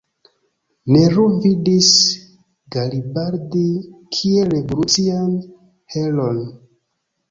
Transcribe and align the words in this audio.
Nehru 0.95 1.25
vidis 1.43 1.91
Garibaldi 2.77 3.65
kiel 4.17 4.53
revolucian 4.59 5.33
heroon. 5.97 6.47